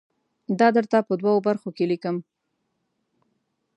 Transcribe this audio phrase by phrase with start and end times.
[0.59, 2.15] دا درته په دوو برخو کې لیکم.